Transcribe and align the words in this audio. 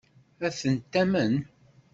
Ad 0.45 0.53
ten-tamen? 0.59 1.33